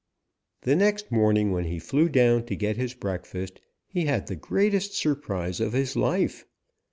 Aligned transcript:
"The 0.63 0.75
next 0.75 1.11
morning 1.11 1.51
when 1.51 1.65
he 1.65 1.77
flew 1.77 2.09
down 2.09 2.45
to 2.45 2.55
get 2.55 2.75
his 2.75 2.95
breakfast, 2.95 3.61
he 3.85 4.05
had 4.05 4.25
the 4.25 4.35
greatest 4.35 4.95
surprise 4.95 5.59
of 5.59 5.73
his 5.73 5.95
life. 5.95 6.43